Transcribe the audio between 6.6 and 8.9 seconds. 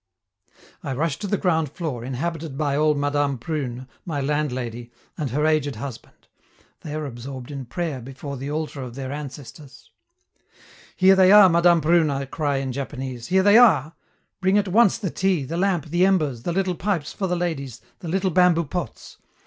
they are absorbed in prayer before the altar